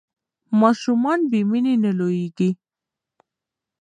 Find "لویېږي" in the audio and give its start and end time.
1.97-2.49